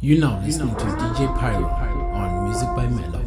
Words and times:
You 0.00 0.20
now 0.20 0.40
listening 0.44 0.76
to 0.76 0.84
DJ 0.84 1.36
Pyro 1.40 1.66
on 1.66 2.44
Music 2.44 2.68
by 2.76 2.86
Mello. 2.86 3.18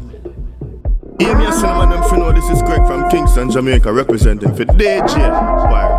Hear 1.18 1.36
me 1.36 1.44
a 1.44 1.52
cinnamon 1.52 2.02
for 2.08 2.16
know 2.16 2.32
this 2.32 2.48
is 2.48 2.62
Greg 2.62 2.86
from 2.86 3.10
Kingston, 3.10 3.50
Jamaica, 3.50 3.92
representing 3.92 4.54
for 4.54 4.64
DJ 4.64 5.12
Pyro. 5.28 5.91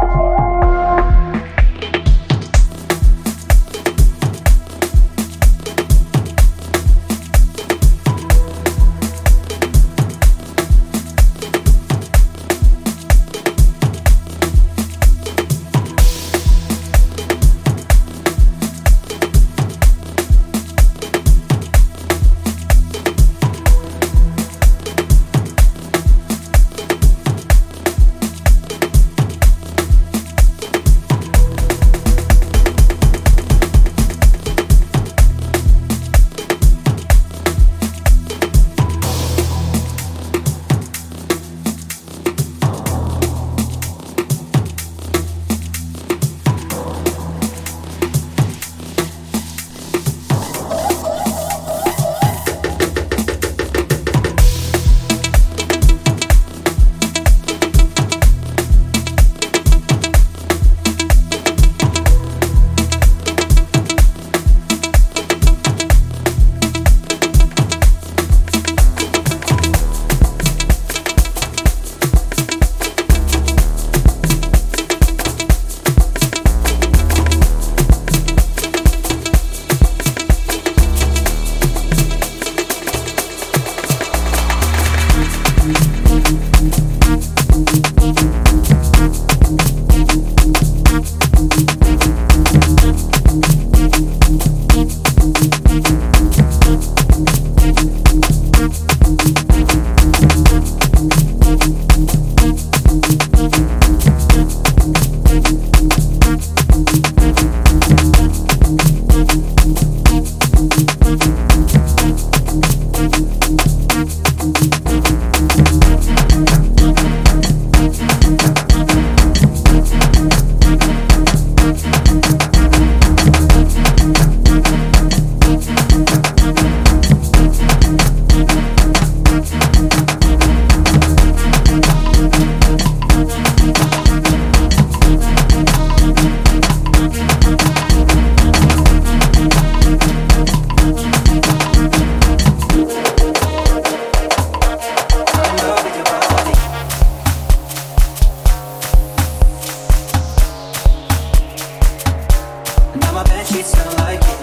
she 153.45 153.61
so 153.61 153.83
like 153.97 154.21
it 154.23 154.42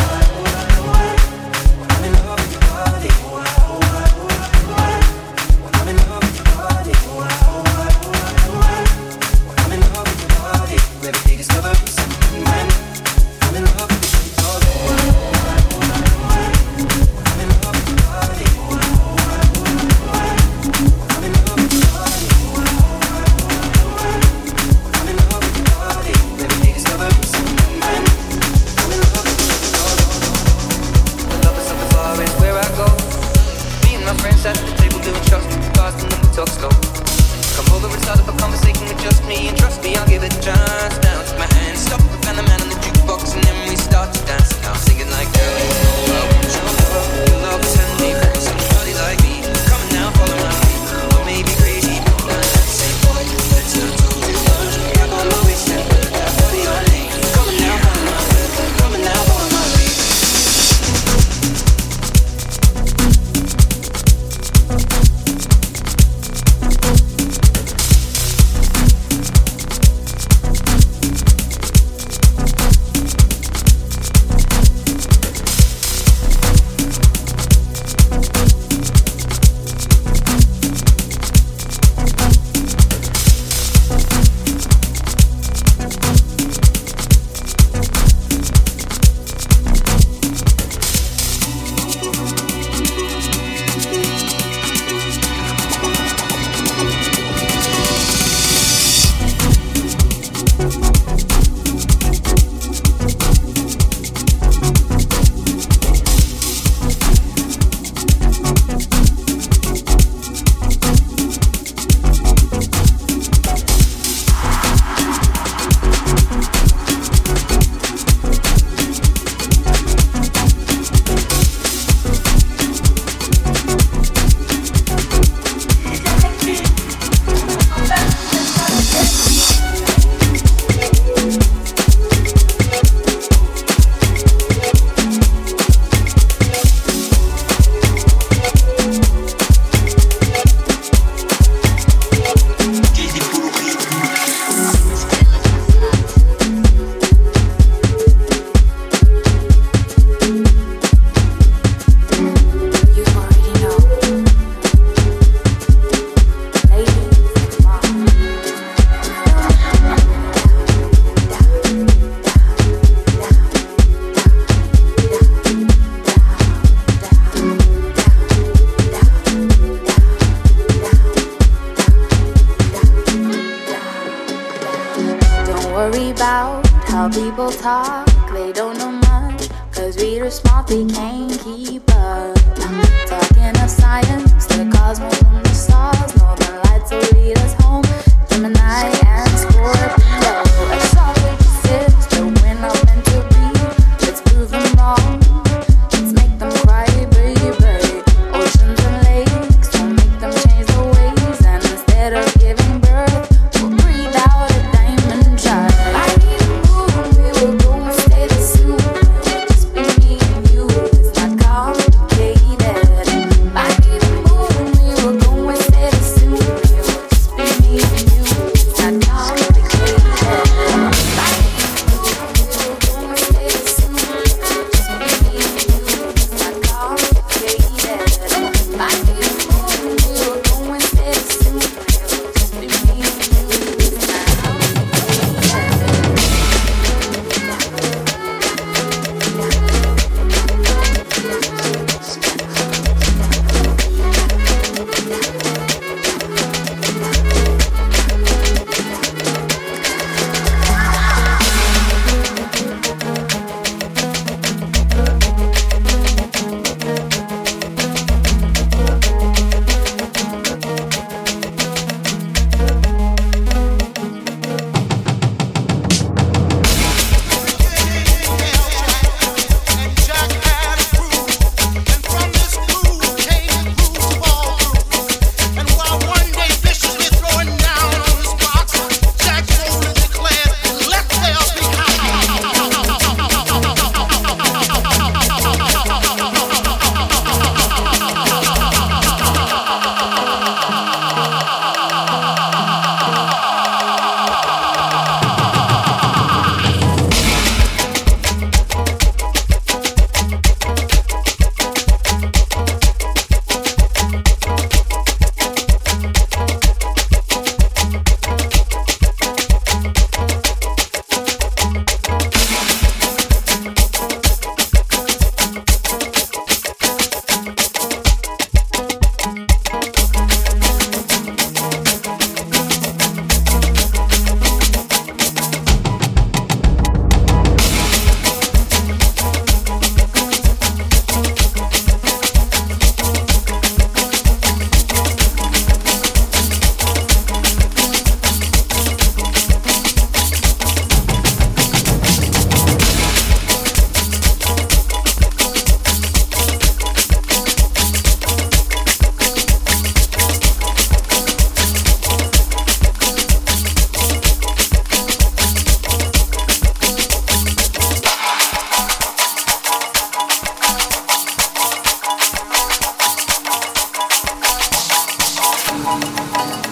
Thank 366.43 366.65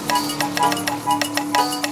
you. 1.84 1.89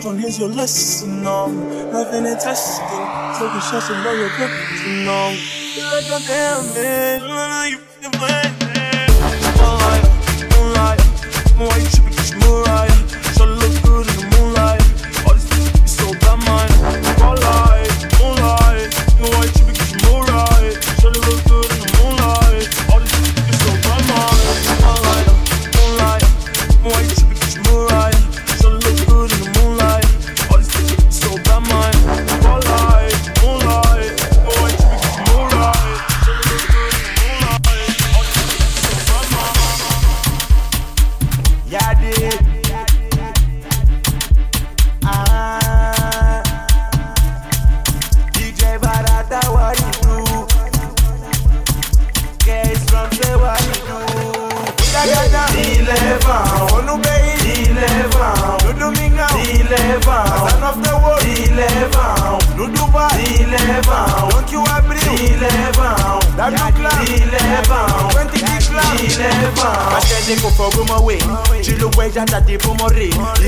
control 0.00 0.24
is 0.24 0.38
your 0.38 0.48
lesson, 0.48 1.22
no 1.22 1.46
Laughing 1.46 2.26
and 2.26 2.38
testing, 2.38 3.06
taking 3.38 3.60
shots 3.60 3.88
and 3.88 4.04
roll 4.04 4.16
your 4.16 4.28
grip, 4.36 4.50
you 4.84 5.04
know 5.04 5.34
You're 5.74 5.90
like 5.90 6.04
a 6.04 6.26
damage, 6.26 7.22
I 7.22 7.28
know 7.50 7.64
you've 7.70 8.00
been 8.02 8.10
playing 8.12 8.54
Don't 9.56 9.78
lie, 9.80 10.02
don't 10.50 10.72
lie, 10.74 10.96
why 11.66 11.76
you 11.78 12.05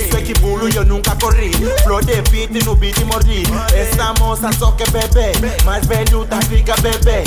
Isso 0.09 0.17
que 0.23 0.33
bulu 0.41 0.69
eu 0.71 0.85
nunca 0.87 1.15
corri. 1.17 1.51
Flow 1.83 2.01
de 2.01 2.23
beat 2.31 2.65
no 2.65 2.75
beat 2.75 2.99
morri. 3.05 3.43
Essa 3.75 4.15
moça 4.19 4.51
só 4.59 4.71
que 4.71 4.91
bebê 4.91 5.33
Mais 5.67 5.85
velho 5.87 6.25
tá 6.25 6.41
fica 6.41 6.75
bebê. 6.81 7.25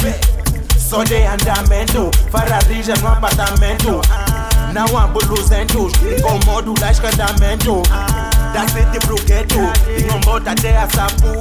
Só 0.77 1.03
de 1.03 1.23
andamento 1.23 2.09
Fararija 2.31 2.95
no 3.01 3.07
apartamento. 3.09 4.01
Não 4.73 4.97
há 4.97 5.05
buluzentos 5.07 5.91
Incomodo 6.01 6.73
das 6.75 6.97
candamento 6.99 7.83
Da 8.53 8.65
city 8.69 9.05
pro 9.05 9.15
gueto 9.25 9.59
Incomoda 9.99 10.51
até 10.51 10.77
a 10.77 10.87
sapu 10.89 11.37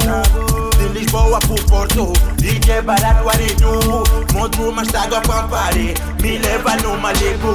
De 0.76 0.99
Lisboa 0.99 1.38
pro 1.38 1.54
Porto 1.66 2.12
DJ 2.38 2.82
barato 2.82 3.28
aridu 3.28 4.02
Modo 4.35 4.73
mas 4.73 4.92
água 4.97 5.20
pampare 5.20 5.94
Me 6.20 6.38
leva 6.38 6.75
no 6.78 6.99
Malibu 6.99 7.54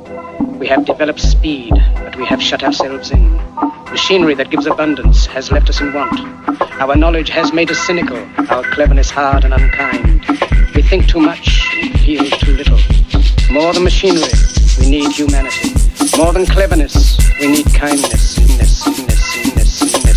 We 0.61 0.67
have 0.67 0.85
developed 0.85 1.19
speed, 1.19 1.73
but 1.95 2.15
we 2.17 2.25
have 2.27 2.39
shut 2.39 2.61
ourselves 2.61 3.09
in. 3.09 3.35
Machinery 3.89 4.35
that 4.35 4.51
gives 4.51 4.67
abundance 4.67 5.25
has 5.25 5.51
left 5.51 5.67
us 5.69 5.81
in 5.81 5.91
want. 5.91 6.19
Our 6.79 6.95
knowledge 6.95 7.29
has 7.29 7.51
made 7.51 7.71
us 7.71 7.79
cynical, 7.79 8.19
our 8.47 8.61
cleverness 8.69 9.09
hard 9.09 9.43
and 9.43 9.55
unkind. 9.55 10.23
We 10.75 10.83
think 10.83 11.07
too 11.07 11.19
much 11.19 11.65
and 11.81 11.99
feel 12.01 12.29
too 12.29 12.55
little. 12.55 12.77
More 13.51 13.73
than 13.73 13.83
machinery, 13.83 14.29
we 14.79 14.87
need 14.87 15.11
humanity. 15.11 15.73
More 16.15 16.31
than 16.31 16.45
cleverness, 16.45 17.17
we 17.39 17.47
need 17.47 17.65
kindness. 17.73 18.37
Ness, 18.37 18.85
ness, 18.85 19.65
ness, 19.65 20.11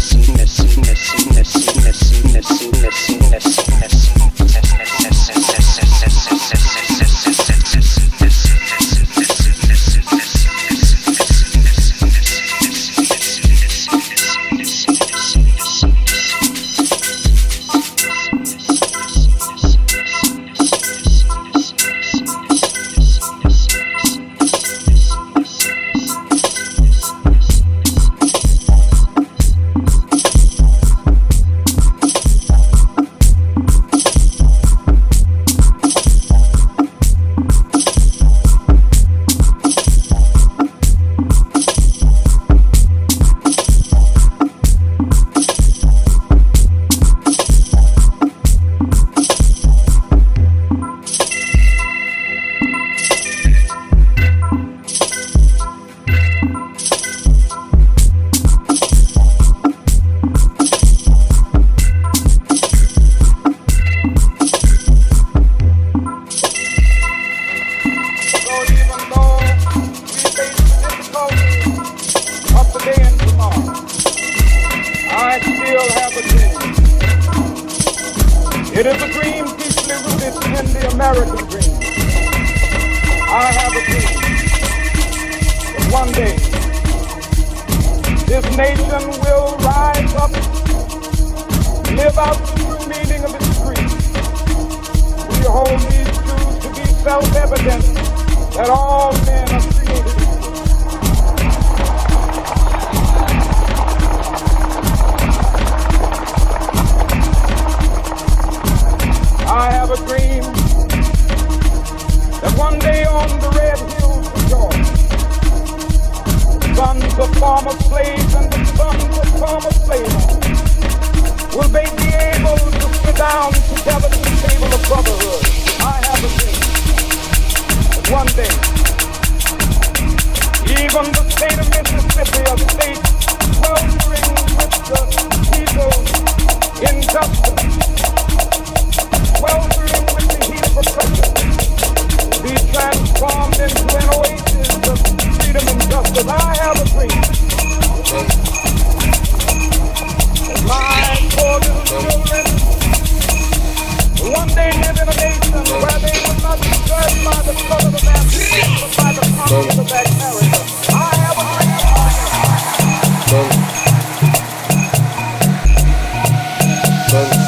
Sir. 167.14 167.43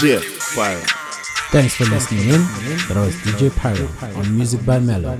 Pyro. 0.00 0.80
Thanks 1.52 1.74
for 1.74 1.84
listening 1.84 2.30
in. 2.30 2.40
That 2.88 2.96
was 2.96 3.14
DJ 3.16 3.54
Pyro 3.54 3.86
on 4.18 4.34
Music 4.34 4.64
by 4.64 4.78
Mellow. 4.78 5.14